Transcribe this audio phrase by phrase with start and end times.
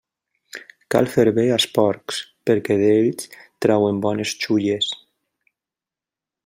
[0.93, 3.29] Cal fer bé als porcs, perquè d'ells
[3.67, 4.93] trauen bones xulles.